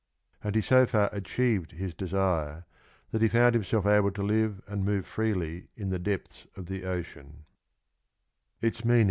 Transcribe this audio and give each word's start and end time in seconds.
And 0.43 0.55
he 0.55 0.63
so 0.63 0.87
far 0.87 1.09
achieved 1.13 1.73
his 1.73 1.93
desire 1.93 2.65
that 3.11 3.21
he 3.21 3.27
found 3.27 3.53
himself 3.53 3.85
able 3.85 4.09
to 4.13 4.23
live 4.23 4.59
and 4.65 4.83
move 4.83 5.05
freely 5.05 5.67
in 5.75 5.89
the 5.91 5.99
depths 5.99 6.47
of 6.55 6.65
the 6.65 6.85
ocean. 6.85 7.45